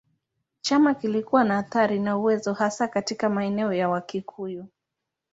Chama 0.61 0.93
kilikuwa 0.93 1.43
na 1.43 1.57
athira 1.57 1.87
na 1.99 2.17
uwezo 2.17 2.53
hasa 2.53 2.87
katika 2.87 3.29
maeneo 3.29 3.73
ya 3.73 3.89
Wakikuyu. 3.89 4.67